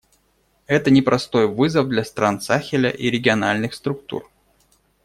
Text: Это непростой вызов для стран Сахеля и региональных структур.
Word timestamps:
Это 0.65 0.89
непростой 0.89 1.47
вызов 1.47 1.87
для 1.87 2.03
стран 2.03 2.41
Сахеля 2.41 2.89
и 2.89 3.11
региональных 3.11 3.75
структур. 3.75 4.31